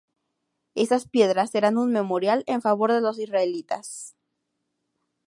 [0.73, 4.15] Esas piedras serán un memorial en favor de los israelitas.